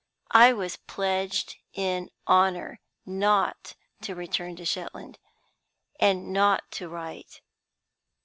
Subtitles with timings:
[0.33, 5.19] I was pledged in honor not to return to Shetland,
[5.99, 7.41] and not to write.